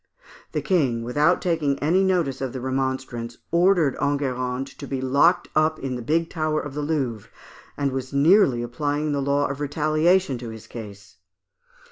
[0.53, 5.77] The King, without taking any notice of the remonstrance, ordered Enguerrand to be locked up
[5.77, 7.29] in the big tower of the Louvre,
[7.77, 11.17] and was nearly applying the law of retaliation to his case.